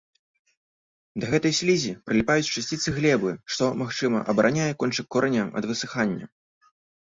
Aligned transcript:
Да 1.23 1.29
гэтай 1.33 1.53
слізі 1.57 1.91
прыліпаюць 2.07 2.49
часціцы 2.57 2.89
глебы, 2.97 3.31
што, 3.53 3.63
магчыма, 3.85 4.19
абараняе 4.35 4.73
кончык 4.83 5.05
кораня 5.17 5.43
ад 5.61 5.73
высыхання. 5.75 6.25